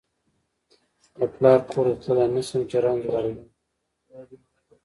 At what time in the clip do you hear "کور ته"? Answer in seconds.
1.71-1.95